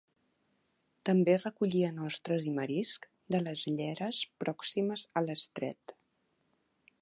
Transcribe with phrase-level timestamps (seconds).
[1.09, 3.05] També recollien ostres i marisc
[3.35, 5.97] de les lleres pròximes a l'estret.